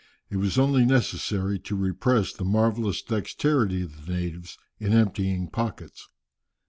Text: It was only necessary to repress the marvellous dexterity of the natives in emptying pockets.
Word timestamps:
It 0.31 0.37
was 0.37 0.57
only 0.57 0.83
necessary 0.83 1.59
to 1.59 1.75
repress 1.75 2.33
the 2.33 2.43
marvellous 2.43 3.03
dexterity 3.03 3.83
of 3.83 4.07
the 4.07 4.11
natives 4.13 4.57
in 4.79 4.93
emptying 4.93 5.47
pockets. 5.47 6.09